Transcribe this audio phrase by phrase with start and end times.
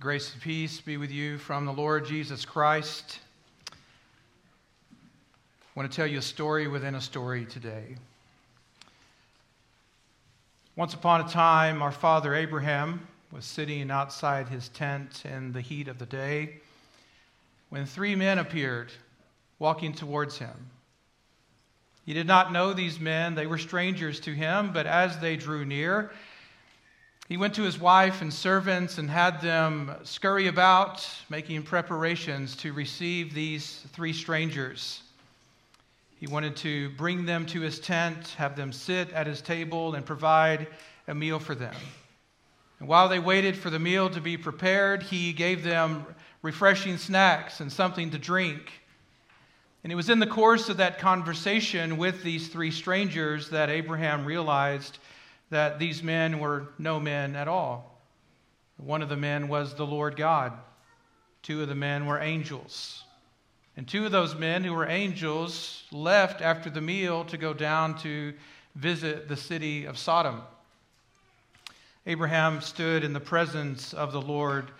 [0.00, 3.18] Grace and peace be with you from the Lord Jesus Christ.
[3.70, 3.74] I
[5.74, 7.96] want to tell you a story within a story today.
[10.74, 15.86] Once upon a time, our father Abraham was sitting outside his tent in the heat
[15.86, 16.60] of the day
[17.68, 18.90] when three men appeared
[19.58, 20.70] walking towards him.
[22.06, 25.66] He did not know these men, they were strangers to him, but as they drew
[25.66, 26.10] near,
[27.30, 32.72] he went to his wife and servants and had them scurry about, making preparations to
[32.72, 35.04] receive these three strangers.
[36.16, 40.04] He wanted to bring them to his tent, have them sit at his table, and
[40.04, 40.66] provide
[41.06, 41.76] a meal for them.
[42.80, 46.04] And while they waited for the meal to be prepared, he gave them
[46.42, 48.72] refreshing snacks and something to drink.
[49.84, 54.24] And it was in the course of that conversation with these three strangers that Abraham
[54.24, 54.98] realized
[55.50, 58.00] that these men were no men at all.
[58.76, 60.52] One of the men was the Lord God,
[61.42, 63.04] two of the men were angels.
[63.76, 67.96] And two of those men who were angels left after the meal to go down
[67.98, 68.34] to
[68.74, 70.42] visit the city of Sodom.
[72.06, 74.70] Abraham stood in the presence of the Lord,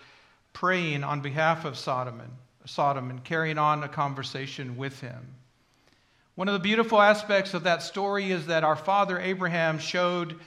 [0.53, 2.31] praying on behalf of Sodom and,
[2.65, 5.35] Sodom and carrying on a conversation with him.
[6.35, 10.39] One of the beautiful aspects of that story is that our father Abraham showed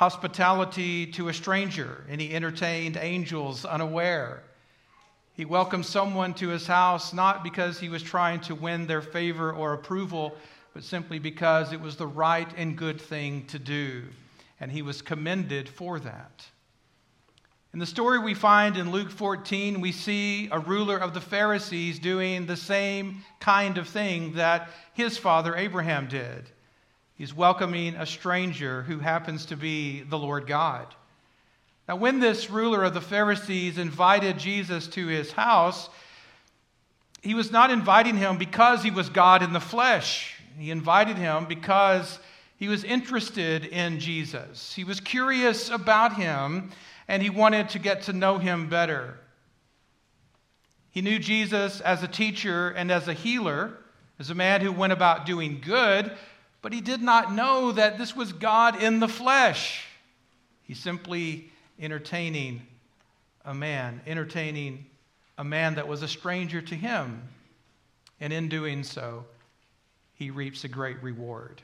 [0.00, 4.42] hospitality to a stranger, and he entertained angels unaware.
[5.34, 9.52] He welcomed someone to his house not because he was trying to win their favor
[9.52, 10.34] or approval,
[10.72, 14.04] but simply because it was the right and good thing to do,
[14.58, 16.46] and he was commended for that.
[17.74, 21.98] In the story we find in Luke 14, we see a ruler of the Pharisees
[21.98, 26.50] doing the same kind of thing that his father Abraham did.
[27.20, 30.86] He's welcoming a stranger who happens to be the Lord God.
[31.86, 35.90] Now, when this ruler of the Pharisees invited Jesus to his house,
[37.20, 40.34] he was not inviting him because he was God in the flesh.
[40.58, 42.18] He invited him because
[42.56, 44.72] he was interested in Jesus.
[44.72, 46.70] He was curious about him
[47.06, 49.18] and he wanted to get to know him better.
[50.90, 53.76] He knew Jesus as a teacher and as a healer,
[54.18, 56.16] as a man who went about doing good,
[56.62, 59.86] but he did not know that this was God in the flesh.
[60.62, 62.62] He's simply entertaining
[63.44, 64.86] a man, entertaining
[65.38, 67.22] a man that was a stranger to him.
[68.20, 69.24] And in doing so,
[70.14, 71.62] he reaps a great reward.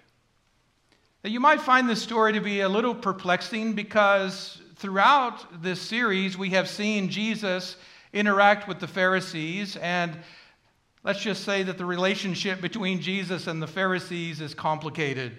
[1.23, 6.39] Now, you might find this story to be a little perplexing because throughout this series,
[6.39, 7.77] we have seen Jesus
[8.13, 10.17] interact with the Pharisees and
[11.07, 15.37] let's just say that the relationship between Jesus and the Pharisees is complicated.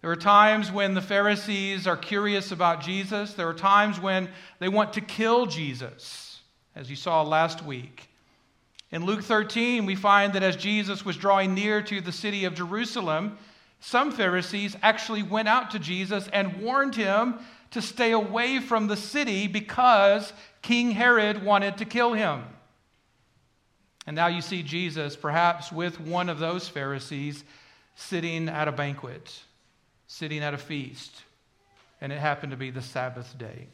[0.00, 3.34] There are times when the Pharisees are curious about Jesus.
[3.34, 4.28] There are times when
[4.60, 6.40] they want to kill Jesus,
[6.76, 8.08] as you saw last week.
[8.92, 12.54] In Luke 13, we find that as Jesus was drawing near to the city of
[12.54, 13.38] Jerusalem,
[13.80, 17.40] some Pharisees actually went out to Jesus and warned him
[17.72, 20.32] to stay away from the city because
[20.62, 22.44] King Herod wanted to kill him.
[24.06, 27.42] And now you see Jesus, perhaps with one of those Pharisees,
[27.96, 29.40] sitting at a banquet,
[30.06, 31.22] sitting at a feast,
[32.00, 33.66] and it happened to be the Sabbath day.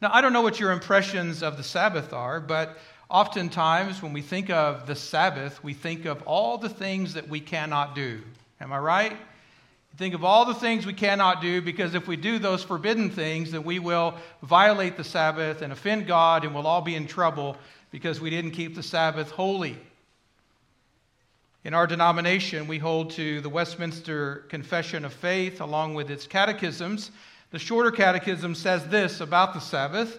[0.00, 2.76] Now, I don't know what your impressions of the Sabbath are, but
[3.08, 7.40] oftentimes when we think of the Sabbath, we think of all the things that we
[7.40, 8.20] cannot do.
[8.60, 9.16] Am I right?
[9.96, 13.50] Think of all the things we cannot do because if we do those forbidden things,
[13.50, 17.56] then we will violate the Sabbath and offend God and we'll all be in trouble
[17.92, 19.76] because we didn't keep the Sabbath holy.
[21.62, 27.12] In our denomination, we hold to the Westminster Confession of Faith along with its catechisms.
[27.52, 30.18] The shorter catechism says this about the Sabbath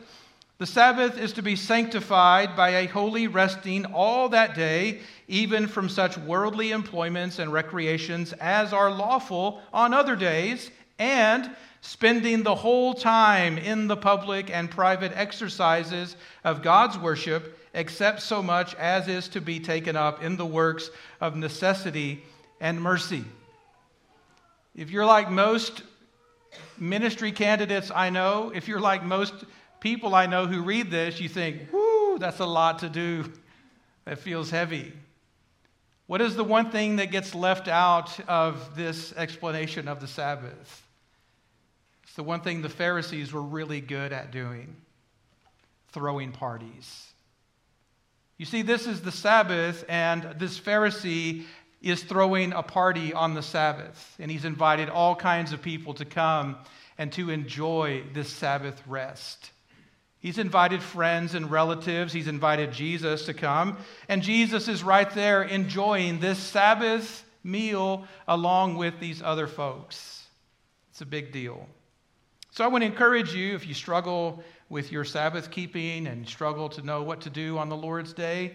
[0.59, 5.89] The Sabbath is to be sanctified by a holy resting all that day, even from
[5.89, 10.69] such worldly employments and recreations as are lawful on other days,
[10.99, 11.49] and
[11.81, 18.43] spending the whole time in the public and private exercises of God's worship except so
[18.43, 20.89] much as is to be taken up in the works
[21.19, 22.23] of necessity
[22.59, 23.25] and mercy.
[24.75, 25.83] If you're like most
[26.77, 29.33] ministry candidates I know, if you're like most
[29.79, 33.31] people I know who read this, you think, whoo, that's a lot to do.
[34.05, 34.93] That feels heavy.
[36.07, 40.85] What is the one thing that gets left out of this explanation of the Sabbath?
[42.03, 44.75] It's the one thing the Pharisees were really good at doing
[45.93, 47.12] throwing parties.
[48.43, 51.45] You see, this is the Sabbath, and this Pharisee
[51.81, 56.03] is throwing a party on the Sabbath, and he's invited all kinds of people to
[56.03, 56.57] come
[56.97, 59.51] and to enjoy this Sabbath rest.
[60.19, 62.11] He's invited friends and relatives.
[62.11, 63.77] He's invited Jesus to come.
[64.09, 70.27] And Jesus is right there enjoying this Sabbath meal along with these other folks.
[70.91, 71.65] It's a big deal.
[72.53, 76.69] So I want to encourage you if you struggle with your Sabbath keeping and struggle
[76.69, 78.53] to know what to do on the Lord's day,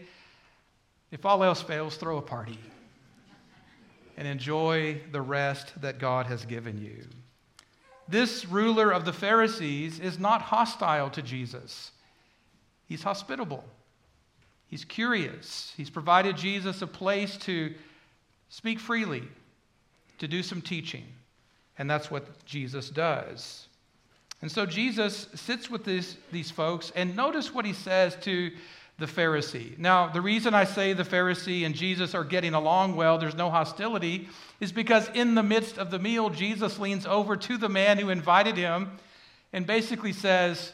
[1.11, 2.61] if all else fails, throw a party
[4.17, 7.09] and enjoy the rest that God has given you.
[8.06, 11.91] This ruler of the Pharisees is not hostile to Jesus.
[12.87, 13.65] He's hospitable.
[14.69, 15.73] He's curious.
[15.77, 17.75] He's provided Jesus a place to
[18.49, 19.25] speak freely,
[20.21, 21.06] to do some teaching.
[21.79, 23.68] And that's what Jesus does.
[24.40, 28.52] And so Jesus sits with this, these folks, and notice what he says to
[28.99, 29.79] the Pharisee.
[29.79, 33.50] Now, the reason I say the Pharisee and Jesus are getting along well, there's no
[33.50, 34.29] hostility,
[34.61, 38.11] is because in the midst of the meal, Jesus leans over to the man who
[38.11, 38.90] invited him
[39.52, 40.73] and basically says,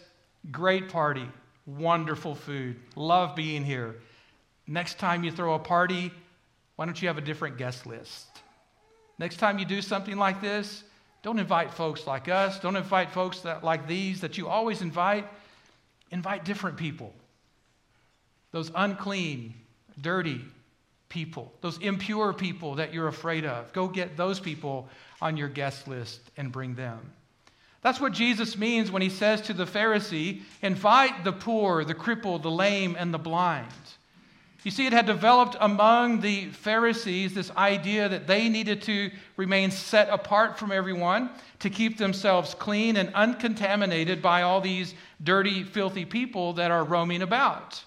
[0.51, 1.27] Great party,
[1.67, 3.97] wonderful food, love being here.
[4.67, 6.11] Next time you throw a party,
[6.77, 8.27] why don't you have a different guest list?
[9.19, 10.83] Next time you do something like this,
[11.25, 12.61] don't invite folks like us.
[12.61, 15.27] Don't invite folks that, like these that you always invite.
[16.11, 17.13] Invite different people
[18.53, 19.53] those unclean,
[20.01, 20.41] dirty
[21.09, 23.73] people, those impure people that you're afraid of.
[23.73, 24.89] Go get those people
[25.21, 27.01] on your guest list and bring them.
[27.83, 32.45] That's what Jesus means when he says to the Pharisee, invite the poor, the crippled,
[32.45, 33.67] the lame, and the blind.
[34.65, 39.71] You see, it had developed among the Pharisees this idea that they needed to remain
[39.71, 41.29] set apart from everyone
[41.59, 47.21] to keep themselves clean and uncontaminated by all these dirty, filthy people that are roaming
[47.21, 47.85] about.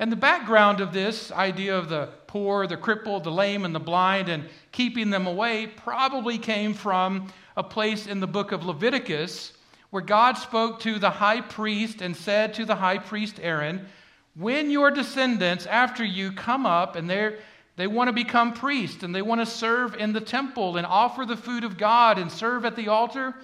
[0.00, 3.78] And the background of this idea of the poor, the crippled, the lame, and the
[3.78, 9.52] blind, and keeping them away probably came from a place in the book of Leviticus
[9.90, 13.86] where God spoke to the high priest and said to the high priest Aaron,
[14.34, 17.38] When your descendants after you come up and they're
[17.76, 21.24] they want to become priests and they want to serve in the temple and offer
[21.24, 23.34] the food of God and serve at the altar.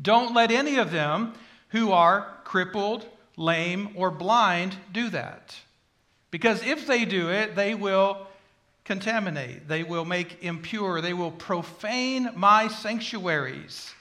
[0.00, 1.34] Don't let any of them
[1.68, 3.06] who are crippled,
[3.36, 5.54] lame, or blind do that.
[6.30, 8.26] Because if they do it, they will
[8.84, 13.92] contaminate, they will make impure, they will profane my sanctuaries.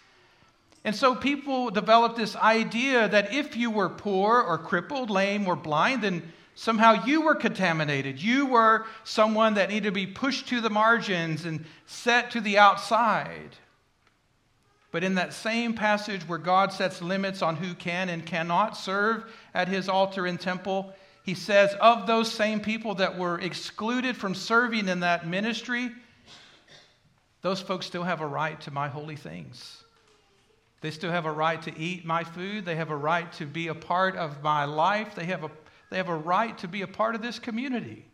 [0.88, 5.57] And so people developed this idea that if you were poor or crippled, lame, or
[5.57, 8.24] blind, then somehow you were contaminated.
[8.24, 12.57] You were someone that needed to be pushed to the margins and set to the
[12.57, 13.57] outside.
[14.92, 19.25] But in that same passage where God sets limits on who can and cannot serve
[19.54, 24.34] at his altar and temple, he says, of those same people that were excluded from
[24.34, 25.92] serving in that ministry,
[27.42, 29.84] those folks still have a right to my holy things.
[30.88, 32.63] They still have a right to eat my food.
[32.63, 35.16] They have a right to be a part of my life.
[35.16, 35.51] They have a,
[35.89, 38.06] they have a right to be a part of this community.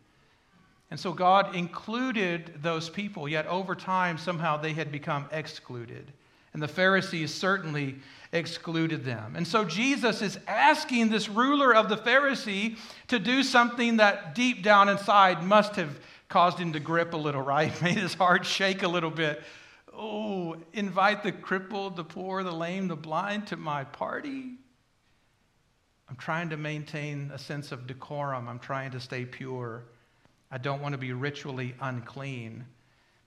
[0.90, 6.12] And so God included those people, yet over time, somehow they had become excluded
[6.54, 7.96] and the Pharisees certainly
[8.32, 9.34] excluded them.
[9.36, 12.78] And so Jesus is asking this ruler of the Pharisee
[13.08, 15.98] to do something that deep down inside must have
[16.28, 17.80] caused him to grip a little, right?
[17.82, 19.42] Made his heart shake a little bit.
[19.96, 24.54] Oh, invite the crippled, the poor, the lame, the blind to my party?
[26.08, 28.48] I'm trying to maintain a sense of decorum.
[28.48, 29.84] I'm trying to stay pure.
[30.50, 32.64] I don't want to be ritually unclean.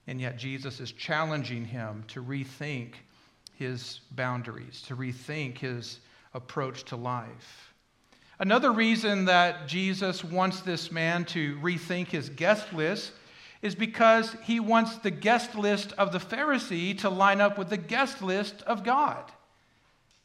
[0.08, 2.94] And yet, Jesus is challenging him to rethink
[3.56, 6.00] his boundaries, to rethink his
[6.34, 7.74] approach to life.
[8.40, 13.12] Another reason that Jesus wants this man to rethink his guest list
[13.62, 17.78] is because he wants the guest list of the Pharisee to line up with the
[17.78, 19.24] guest list of God.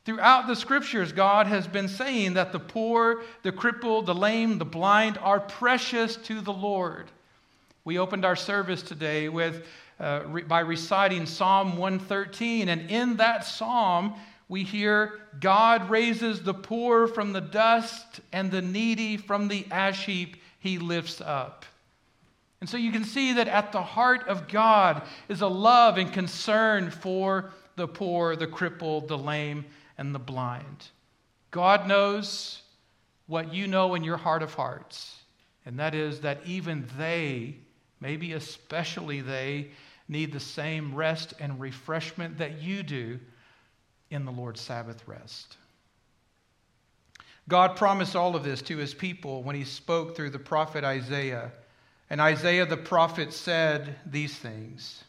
[0.05, 4.65] Throughout the scriptures, God has been saying that the poor, the crippled, the lame, the
[4.65, 7.11] blind are precious to the Lord.
[7.85, 9.65] We opened our service today with
[10.01, 12.69] uh, re- by reciting Psalm 113.
[12.69, 14.15] And in that psalm,
[14.49, 20.07] we hear God raises the poor from the dust and the needy from the ash
[20.07, 21.65] heap he lifts up.
[22.63, 26.13] And so you can see that at the heart of God is a love and
[26.13, 29.65] concern for the poor, the crippled, the lame,
[29.99, 30.91] and the blind.
[31.51, 32.63] God knows
[33.27, 35.23] what you know in your heart of hearts,
[35.67, 37.57] and that is that even they,
[38.01, 39.73] maybe especially they,
[40.07, 43.19] need the same rest and refreshment that you do
[44.11, 45.57] in the Lord's Sabbath rest.
[47.49, 51.51] God promised all of this to his people when he spoke through the prophet Isaiah.
[52.13, 55.03] And Isaiah the prophet said these things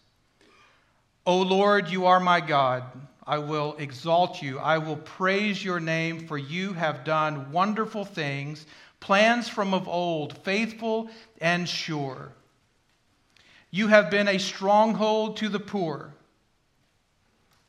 [1.27, 2.83] O Lord, you are my God.
[3.27, 4.57] I will exalt you.
[4.57, 8.65] I will praise your name, for you have done wonderful things,
[9.01, 11.09] plans from of old, faithful
[11.41, 12.31] and sure.
[13.69, 16.13] You have been a stronghold to the poor,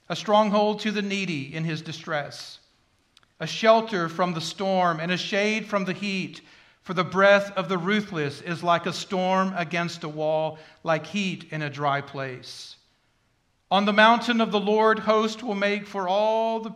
[0.08, 2.60] a stronghold to the needy in his distress,
[3.40, 6.40] a shelter from the storm and a shade from the heat.
[6.84, 11.46] For the breath of the ruthless is like a storm against a wall, like heat
[11.50, 12.76] in a dry place.
[13.70, 16.72] On the mountain of the Lord host will make for all the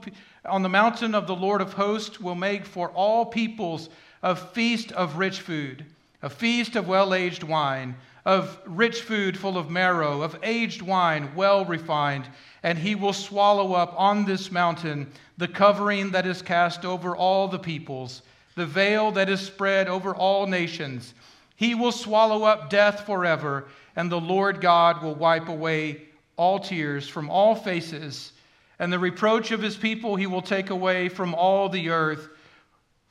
[0.47, 3.91] on the mountain of the Lord of hosts will make for all peoples
[4.23, 5.85] a feast of rich food,
[6.23, 11.67] a feast of well-aged wine, of rich food full of marrow, of aged wine well
[11.67, 12.27] refined,
[12.63, 17.47] and he will swallow up on this mountain the covering that is cast over all
[17.47, 18.23] the peoples,
[18.59, 21.15] the veil that is spread over all nations.
[21.57, 26.03] He will swallow up death forever, and the Lord God will wipe away
[26.37, 28.33] all tears from all faces,
[28.79, 32.29] and the reproach of his people he will take away from all the earth,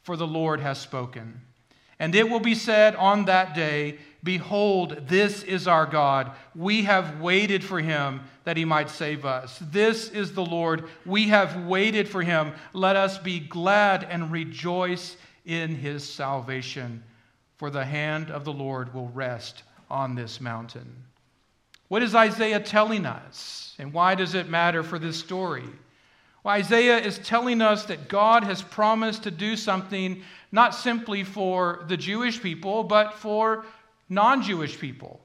[0.03, 1.41] for the Lord has spoken.
[1.99, 6.31] And it will be said on that day, Behold, this is our God.
[6.55, 9.57] We have waited for him that he might save us.
[9.61, 10.85] This is the Lord.
[11.05, 12.53] We have waited for him.
[12.73, 15.15] Let us be glad and rejoice
[15.47, 17.01] in his salvation,
[17.57, 21.05] for the hand of the Lord will rest on this mountain.
[21.87, 23.73] What is Isaiah telling us?
[23.79, 25.63] And why does it matter for this story?
[26.43, 31.85] Well, Isaiah is telling us that God has promised to do something not simply for
[31.87, 33.65] the Jewish people, but for
[34.09, 35.21] non Jewish people.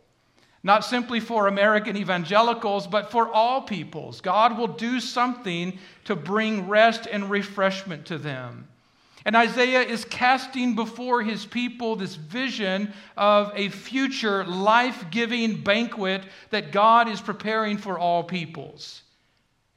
[0.62, 4.20] Not simply for American evangelicals, but for all peoples.
[4.20, 8.68] God will do something to bring rest and refreshment to them.
[9.24, 16.22] And Isaiah is casting before his people this vision of a future life giving banquet
[16.50, 19.02] that God is preparing for all peoples.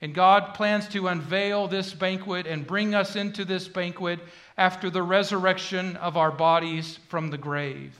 [0.01, 4.19] And God plans to unveil this banquet and bring us into this banquet
[4.57, 7.95] after the resurrection of our bodies from the grave.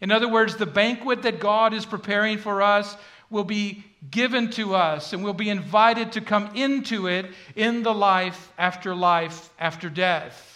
[0.00, 2.96] In other words, the banquet that God is preparing for us
[3.30, 7.26] will be given to us and we'll be invited to come into it
[7.56, 10.53] in the life after life after death.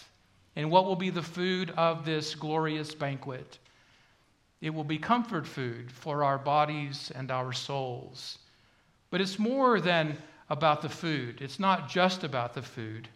[0.59, 3.59] And what will be the food of this glorious banquet?
[4.61, 8.39] It will be comfort food for our bodies and our souls.
[9.11, 10.19] But it's more than
[10.51, 13.07] about the food, it's not just about the food.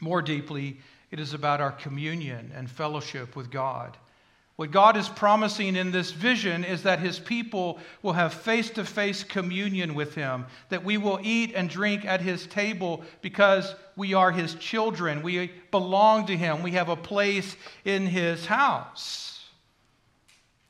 [0.00, 0.78] More deeply,
[1.10, 3.98] it is about our communion and fellowship with God.
[4.56, 8.84] What God is promising in this vision is that his people will have face to
[8.84, 14.14] face communion with him, that we will eat and drink at his table because we
[14.14, 15.22] are his children.
[15.22, 16.62] We belong to him.
[16.62, 19.36] We have a place in his house.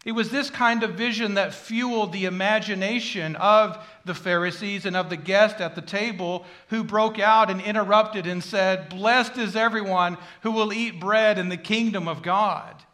[0.04, 5.10] It was this kind of vision that fueled the imagination of the Pharisees and of
[5.10, 10.16] the guest at the table who broke out and interrupted and said, Blessed is everyone
[10.42, 12.85] who will eat bread in the kingdom of God.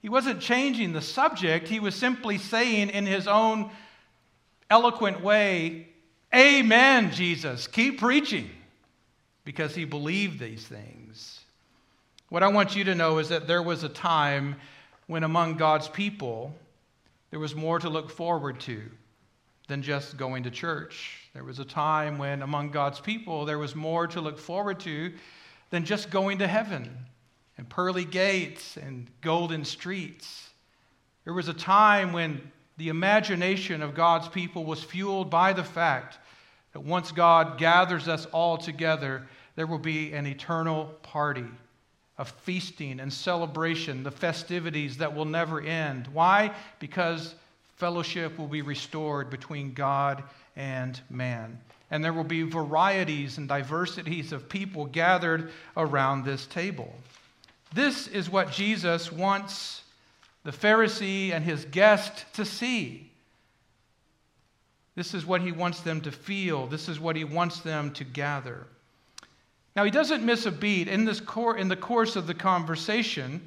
[0.00, 3.70] He wasn't changing the subject, he was simply saying in his own
[4.70, 5.88] eloquent way,
[6.34, 8.50] Amen, Jesus, keep preaching,
[9.44, 11.40] because he believed these things.
[12.28, 14.56] What I want you to know is that there was a time
[15.06, 16.54] when among God's people,
[17.30, 18.82] there was more to look forward to
[19.68, 21.28] than just going to church.
[21.32, 25.12] There was a time when among God's people, there was more to look forward to
[25.70, 27.06] than just going to heaven
[27.58, 30.48] and pearly gates and golden streets.
[31.24, 32.40] There was a time when
[32.78, 36.18] the imagination of God's people was fueled by the fact
[36.72, 41.44] that once God gathers us all together, there will be an eternal party
[42.16, 46.06] of feasting and celebration, the festivities that will never end.
[46.08, 46.54] Why?
[46.78, 47.34] Because
[47.76, 50.22] fellowship will be restored between God
[50.56, 51.60] and man.
[51.90, 56.94] And there will be varieties and diversities of people gathered around this table.
[57.72, 59.82] This is what Jesus wants
[60.44, 63.10] the Pharisee and his guest to see.
[64.94, 66.66] This is what he wants them to feel.
[66.66, 68.66] This is what he wants them to gather.
[69.76, 70.88] Now, he doesn't miss a beat.
[70.88, 73.40] In, this cor- in the course of the conversation,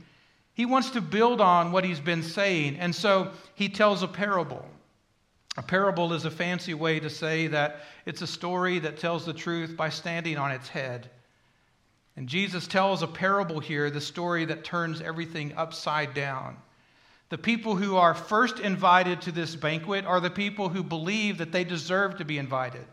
[0.54, 2.78] he wants to build on what he's been saying.
[2.78, 4.66] And so he tells a parable.
[5.58, 9.34] A parable is a fancy way to say that it's a story that tells the
[9.34, 11.10] truth by standing on its head.
[12.16, 16.58] And Jesus tells a parable here, the story that turns everything upside down.
[17.30, 21.54] The people who are first invited to this banquet are the people who believe that
[21.54, 22.86] they deserve to be invited.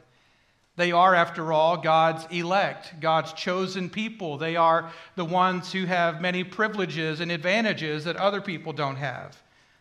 [0.77, 4.39] They are, after all, God's elect, God's chosen people.
[4.39, 9.37] They are the ones who have many privileges and advantages that other people don't have.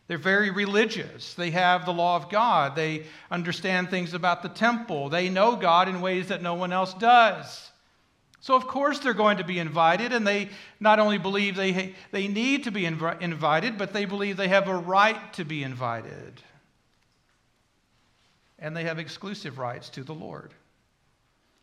[0.08, 1.36] They're very religious.
[1.36, 2.75] They have the law of God.
[2.75, 5.10] They understand things about the temple.
[5.10, 7.70] They know God in ways that no one else does.
[8.39, 12.27] So, of course, they're going to be invited, and they not only believe they, they
[12.27, 16.41] need to be inv- invited, but they believe they have a right to be invited.
[18.60, 20.53] And they have exclusive rights to the Lord.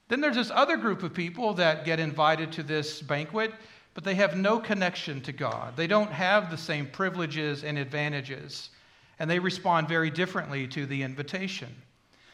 [0.09, 3.53] Then there's this other group of people that get invited to this banquet,
[3.95, 5.77] but they have no connection to God.
[5.77, 8.71] They don't have the same privileges and advantages,
[9.19, 11.69] and they respond very differently to the invitation.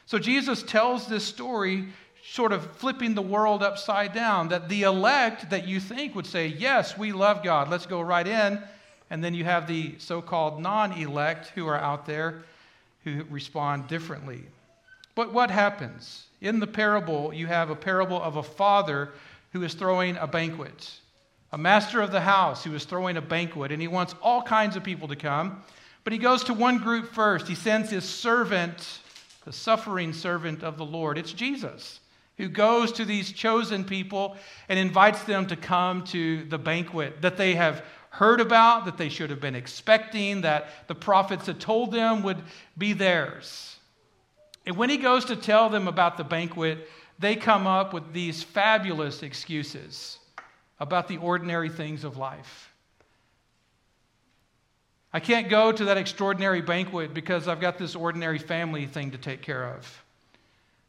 [0.06, 1.86] So Jesus tells this story,
[2.24, 6.46] sort of flipping the world upside down, that the elect that you think would say,
[6.46, 8.62] Yes, we love God, let's go right in.
[9.10, 12.42] And then you have the so called non elect who are out there
[13.04, 14.42] who respond differently.
[15.14, 16.26] But what happens?
[16.40, 19.10] In the parable, you have a parable of a father
[19.52, 20.92] who is throwing a banquet,
[21.52, 24.76] a master of the house who is throwing a banquet, and he wants all kinds
[24.76, 25.62] of people to come.
[26.04, 27.48] But he goes to one group first.
[27.48, 29.00] He sends his servant,
[29.44, 31.18] the suffering servant of the Lord.
[31.18, 32.00] It's Jesus
[32.40, 34.36] who goes to these chosen people
[34.68, 39.10] and invites them to come to the banquet that they have heard about, that they
[39.10, 42.42] should have been expecting, that the prophets had told them would
[42.78, 43.76] be theirs.
[44.64, 48.42] And when he goes to tell them about the banquet, they come up with these
[48.42, 50.18] fabulous excuses
[50.78, 52.72] about the ordinary things of life.
[55.12, 59.18] I can't go to that extraordinary banquet because I've got this ordinary family thing to
[59.18, 60.02] take care of.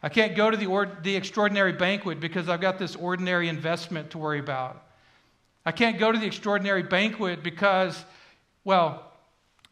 [0.03, 4.12] I can't go to the, or- the extraordinary banquet because I've got this ordinary investment
[4.12, 4.84] to worry about.
[5.65, 8.03] I can't go to the extraordinary banquet because,
[8.63, 9.12] well,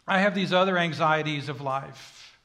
[0.07, 2.37] I have these other anxieties of life.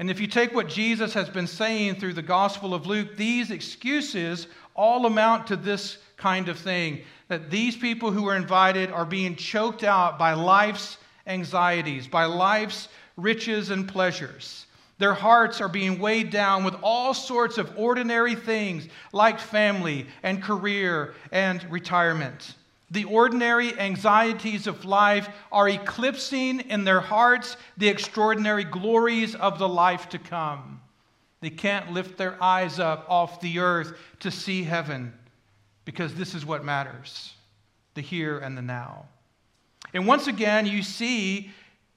[0.00, 3.50] And if you take what Jesus has been saying through the Gospel of Luke, these
[3.50, 9.04] excuses all amount to this kind of thing that these people who are invited are
[9.04, 14.66] being choked out by life's anxieties, by life's riches and pleasures.
[14.98, 20.42] Their hearts are being weighed down with all sorts of ordinary things like family and
[20.42, 22.54] career and retirement.
[22.90, 29.68] The ordinary anxieties of life are eclipsing in their hearts the extraordinary glories of the
[29.68, 30.80] life to come.
[31.40, 35.12] They can't lift their eyes up off the earth to see heaven
[35.84, 37.34] because this is what matters
[37.94, 39.06] the here and the now.
[39.94, 41.50] And once again, you see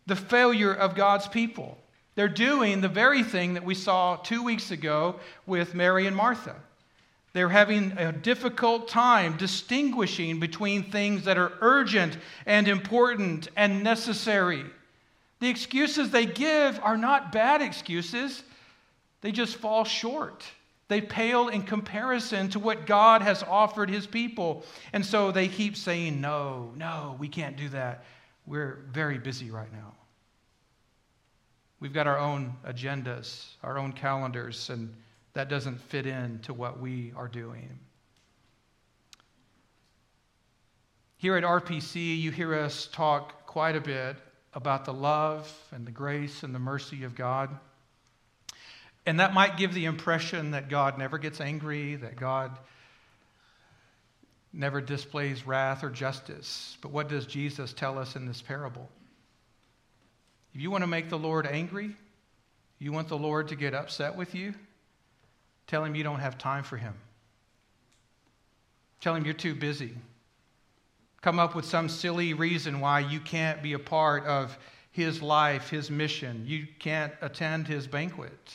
[0.07, 1.77] the failure of God's people.
[2.15, 6.55] They're doing the very thing that we saw two weeks ago with Mary and Martha.
[7.33, 14.65] They're having a difficult time distinguishing between things that are urgent and important and necessary.
[15.39, 18.43] The excuses they give are not bad excuses,
[19.21, 20.43] they just fall short.
[20.89, 24.65] They pale in comparison to what God has offered his people.
[24.91, 28.03] And so they keep saying, No, no, we can't do that.
[28.45, 29.93] We're very busy right now.
[31.81, 34.93] We've got our own agendas, our own calendars, and
[35.33, 37.79] that doesn't fit in to what we are doing.
[41.17, 44.15] Here at RPC, you hear us talk quite a bit
[44.53, 47.49] about the love and the grace and the mercy of God.
[49.07, 52.55] And that might give the impression that God never gets angry, that God
[54.53, 56.77] never displays wrath or justice.
[56.81, 58.87] But what does Jesus tell us in this parable?
[60.53, 61.95] If you want to make the Lord angry,
[62.79, 64.53] you want the Lord to get upset with you,
[65.71, 66.93] Tell him you don't have time for him.
[68.99, 69.95] Tell him you're too busy.
[71.21, 74.57] Come up with some silly reason why you can't be a part of
[74.91, 76.43] his life, his mission.
[76.45, 78.53] You can't attend his banquet.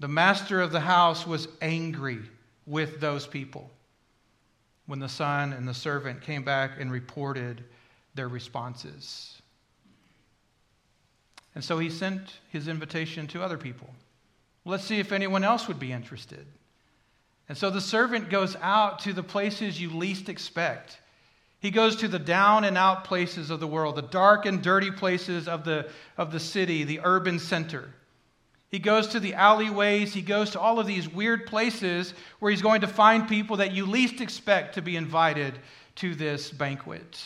[0.00, 2.18] The master of the house was angry
[2.66, 3.70] with those people
[4.86, 7.62] when the son and the servant came back and reported
[8.16, 9.37] their responses.
[11.54, 13.88] And so he sent his invitation to other people.
[14.64, 16.46] Let's see if anyone else would be interested.
[17.48, 20.98] And so the servant goes out to the places you least expect.
[21.60, 24.90] He goes to the down and out places of the world, the dark and dirty
[24.90, 27.88] places of the, of the city, the urban center.
[28.70, 30.12] He goes to the alleyways.
[30.12, 33.72] He goes to all of these weird places where he's going to find people that
[33.72, 35.58] you least expect to be invited
[35.96, 37.18] to this banquet.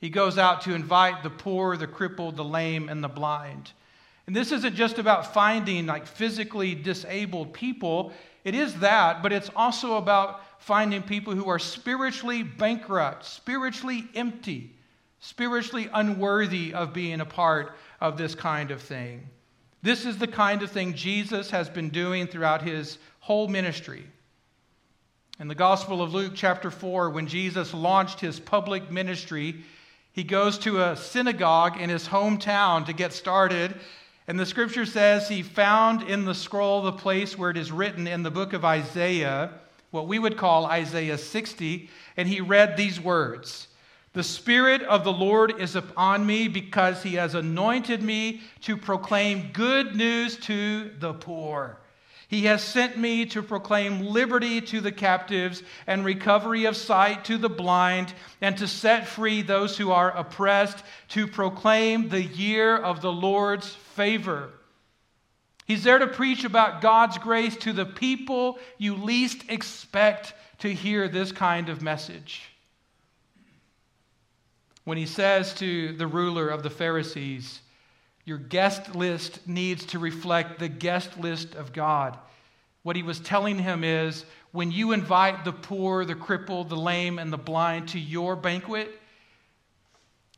[0.00, 3.72] He goes out to invite the poor, the crippled, the lame, and the blind.
[4.26, 8.12] And this isn't just about finding like physically disabled people.
[8.44, 14.70] It is that, but it's also about finding people who are spiritually bankrupt, spiritually empty,
[15.20, 19.28] spiritually unworthy of being a part of this kind of thing.
[19.82, 24.04] This is the kind of thing Jesus has been doing throughout his whole ministry.
[25.40, 29.64] In the Gospel of Luke, chapter 4, when Jesus launched his public ministry,
[30.18, 33.76] He goes to a synagogue in his hometown to get started.
[34.26, 38.08] And the scripture says he found in the scroll the place where it is written
[38.08, 39.52] in the book of Isaiah,
[39.92, 43.68] what we would call Isaiah 60, and he read these words
[44.12, 49.52] The Spirit of the Lord is upon me because he has anointed me to proclaim
[49.52, 51.78] good news to the poor.
[52.28, 57.38] He has sent me to proclaim liberty to the captives and recovery of sight to
[57.38, 58.12] the blind,
[58.42, 63.68] and to set free those who are oppressed, to proclaim the year of the Lord's
[63.68, 64.50] favor.
[65.64, 71.08] He's there to preach about God's grace to the people you least expect to hear
[71.08, 72.42] this kind of message.
[74.84, 77.60] When he says to the ruler of the Pharisees,
[78.28, 82.18] your guest list needs to reflect the guest list of God.
[82.82, 87.18] What he was telling him is when you invite the poor, the crippled, the lame,
[87.18, 89.00] and the blind to your banquet,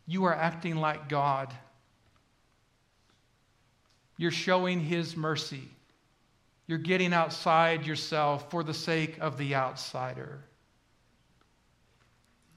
[0.07, 1.53] you are acting like God.
[4.17, 5.69] You're showing his mercy.
[6.69, 10.45] You're getting outside yourself for the sake of the outsider.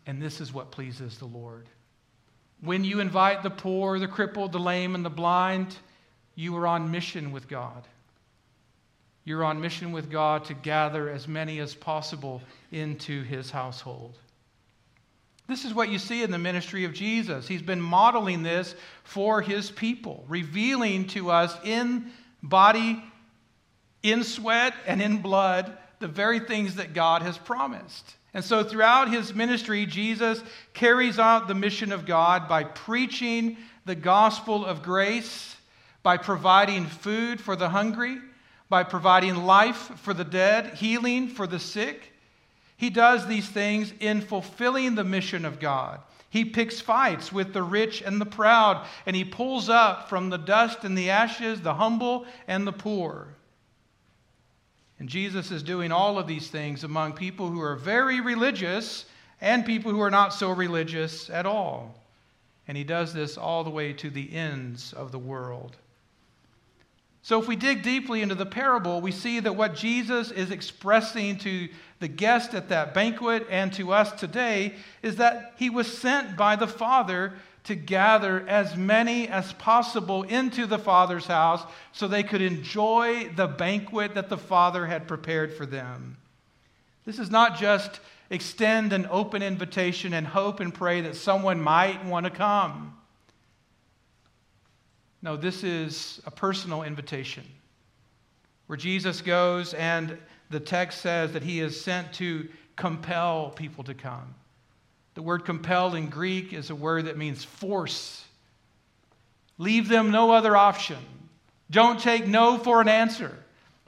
[0.06, 1.68] And this is what pleases the Lord.
[2.64, 5.76] When you invite the poor, the crippled, the lame, and the blind,
[6.36, 7.86] you are on mission with God.
[9.26, 14.18] You're on mission with God to gather as many as possible into his household.
[15.48, 17.48] This is what you see in the ministry of Jesus.
[17.48, 23.04] He's been modeling this for his people, revealing to us in body,
[24.04, 28.16] in sweat, and in blood the very things that God has promised.
[28.34, 30.42] And so, throughout his ministry, Jesus
[30.74, 35.56] carries out the mission of God by preaching the gospel of grace,
[36.02, 38.18] by providing food for the hungry,
[38.70, 42.12] by providing life for the dead, healing for the sick.
[42.76, 46.00] He does these things in fulfilling the mission of God.
[46.32, 50.40] He picks fights with the rich and the proud, and he pulls up from the
[50.40, 53.28] dust and the ashes the humble and the poor.
[55.04, 59.04] And Jesus is doing all of these things among people who are very religious
[59.42, 61.94] and people who are not so religious at all.
[62.70, 65.76] And he does this all the way to the ends of the world.
[67.22, 71.38] So, if we dig deeply into the parable, we see that what Jesus is expressing
[71.40, 71.68] to
[72.00, 76.56] the guest at that banquet and to us today is that he was sent by
[76.56, 82.42] the Father to gather as many as possible into the Father's house so they could
[82.42, 86.18] enjoy the banquet that the Father had prepared for them.
[87.06, 88.00] This is not just
[88.30, 92.98] extend an open invitation and hope and pray that someone might want to come.
[95.22, 97.44] No, this is a personal invitation
[98.68, 100.18] where Jesus goes and
[100.50, 104.36] the text says that he is sent to compel people to come.
[105.16, 108.26] The word compel in Greek is a word that means force.
[109.58, 110.98] Leave them no other option.
[111.70, 113.38] Don't take no for an answer.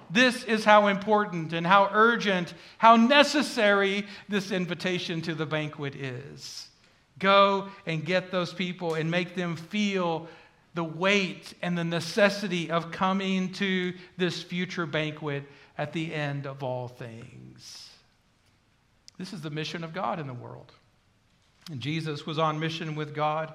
[0.09, 6.67] This is how important and how urgent, how necessary this invitation to the banquet is.
[7.17, 10.27] Go and get those people and make them feel
[10.75, 15.43] the weight and the necessity of coming to this future banquet
[15.77, 17.89] at the end of all things.
[19.17, 20.71] This is the mission of God in the world.
[21.71, 23.53] And Jesus was on mission with God,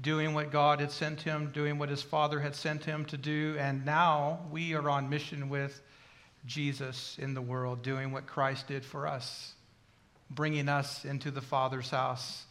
[0.00, 3.56] doing what God had sent him, doing what his Father had sent him to do.
[3.58, 5.80] And now we are on mission with
[6.46, 9.52] Jesus in the world, doing what Christ did for us,
[10.30, 12.46] bringing us into the Father's house,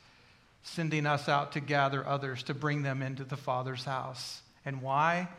[0.61, 4.41] sending us out to gather others to bring them into the Father's house.
[4.65, 5.29] And why?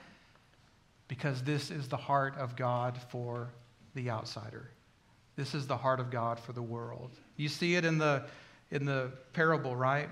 [1.06, 3.50] Because this is the heart of God for
[3.94, 4.68] the outsider.
[5.36, 7.10] This is the heart of God for the world.
[7.36, 8.24] You see it in the
[8.70, 10.08] in the parable, right?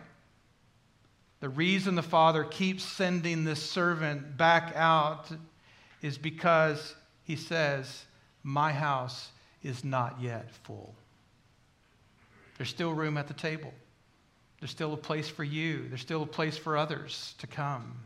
[1.41, 5.31] The reason the father keeps sending this servant back out
[6.03, 6.95] is because
[7.25, 8.05] he says,
[8.43, 9.31] My house
[9.63, 10.95] is not yet full.
[12.57, 13.73] There's still room at the table.
[14.59, 15.89] There's still a place for you.
[15.89, 17.97] There's still a place for others to come.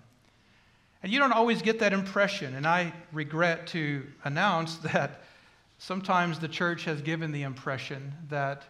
[1.02, 2.54] And you don't always get that impression.
[2.54, 5.22] And I regret to announce that
[5.78, 8.64] sometimes the church has given the impression that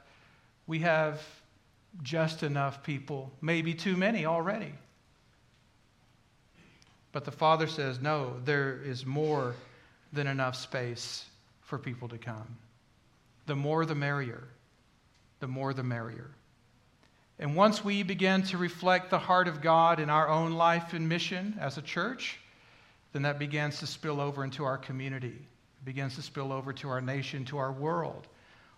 [0.68, 1.20] we have
[2.02, 4.72] just enough people, maybe too many already.
[7.12, 9.54] But the Father says, no, there is more
[10.12, 11.26] than enough space
[11.60, 12.56] for people to come.
[13.46, 14.44] The more, the merrier.
[15.40, 16.30] The more, the merrier.
[17.38, 21.08] And once we begin to reflect the heart of God in our own life and
[21.08, 22.38] mission as a church,
[23.12, 25.28] then that begins to spill over into our community.
[25.28, 28.28] It begins to spill over to our nation, to our world.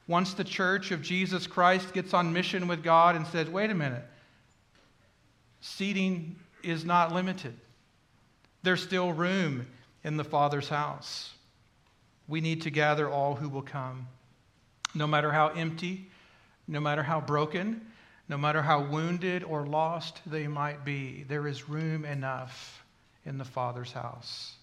[0.07, 3.75] Once the church of Jesus Christ gets on mission with God and says, wait a
[3.75, 4.05] minute,
[5.61, 7.55] seating is not limited.
[8.63, 9.67] There's still room
[10.03, 11.33] in the Father's house.
[12.29, 14.09] We need to gather all who will come.
[14.95, 16.11] No matter how empty,
[16.69, 17.81] no matter how broken,
[18.29, 22.85] no matter how wounded or lost they might be, there is room enough
[23.27, 24.55] in the Father's house.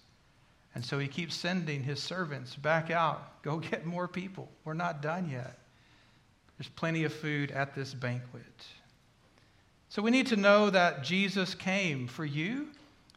[0.74, 3.42] And so he keeps sending his servants back out.
[3.42, 4.48] Go get more people.
[4.64, 5.58] We're not done yet.
[6.58, 8.44] There's plenty of food at this banquet.
[9.88, 12.68] So we need to know that Jesus came for you,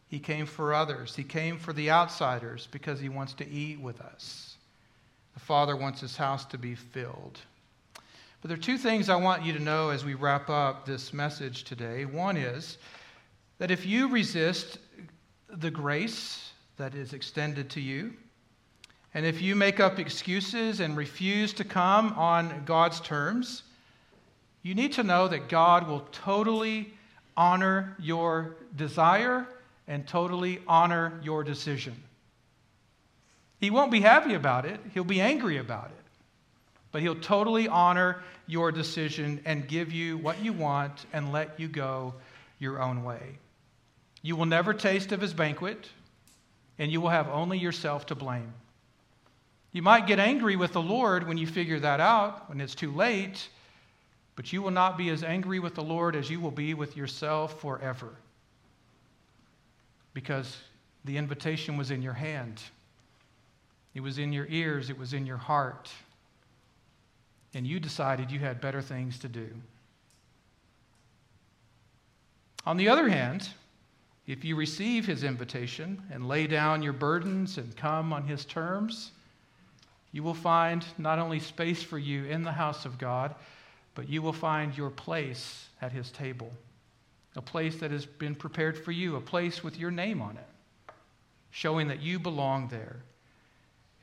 [0.07, 4.01] he came for others, he came for the outsiders because he wants to eat with
[4.01, 4.57] us.
[5.35, 7.39] The Father wants his house to be filled.
[8.41, 11.13] But there are two things I want you to know as we wrap up this
[11.13, 12.05] message today.
[12.05, 12.77] One is
[13.57, 14.77] that if you resist
[15.49, 18.13] the grace that is extended to you,
[19.13, 23.63] and if you make up excuses and refuse to come on God's terms,
[24.61, 26.93] you need to know that God will totally
[27.37, 29.47] honor your desire
[29.87, 31.95] and totally honor your decision.
[33.59, 36.05] He won't be happy about it, he'll be angry about it
[36.95, 41.67] but he'll totally honor your decision and give you what you want and let you
[41.67, 42.13] go
[42.57, 43.37] your own way.
[44.21, 45.89] You will never taste of his banquet,
[46.77, 48.53] and you will have only yourself to blame.
[49.71, 52.91] You might get angry with the Lord when you figure that out, when it's too
[52.91, 53.49] late,
[54.35, 56.95] but you will not be as angry with the Lord as you will be with
[56.95, 58.09] yourself forever.
[60.13, 60.57] Because
[61.03, 62.61] the invitation was in your hand,
[63.93, 65.91] it was in your ears, it was in your heart
[67.55, 69.47] and you decided you had better things to do.
[72.65, 73.49] On the other hand,
[74.27, 79.11] if you receive his invitation and lay down your burdens and come on his terms,
[80.11, 83.35] you will find not only space for you in the house of God,
[83.93, 86.51] but you will find your place at his table.
[87.35, 90.93] A place that has been prepared for you, a place with your name on it,
[91.51, 92.97] showing that you belong there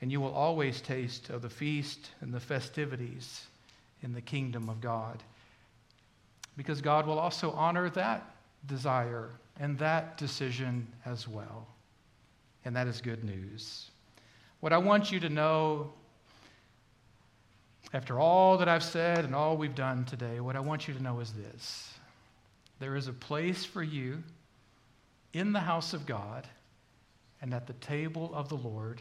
[0.03, 3.47] and you will always taste of the feast and the festivities
[4.03, 5.23] in the kingdom of God.
[6.57, 8.35] Because God will also honor that
[8.67, 9.31] desire
[9.63, 11.69] and that decision as well.
[12.65, 13.93] And that is good news.
[14.59, 15.93] What I want you to know,
[17.95, 21.03] after all that I've said and all we've done today, what I want you to
[21.03, 21.95] know is this
[22.81, 24.25] there is a place for you
[25.33, 26.49] in the house of God
[27.41, 29.01] and at the table of the Lord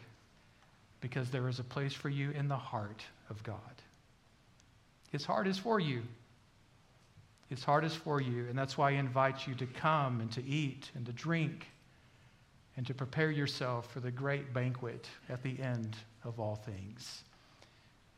[1.02, 3.58] because there is a place for you in the heart of God.
[5.12, 6.04] His heart is for you.
[7.52, 10.42] His heart is for you, and that's why I invite you to come and to
[10.46, 11.68] eat and to drink
[12.78, 17.26] and to prepare yourself for the great banquet at the end of all things.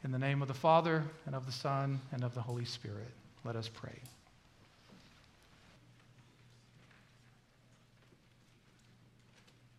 [0.04, 3.10] In the name of the Father, and of the Son, and of the Holy Spirit,
[3.44, 4.00] let us pray.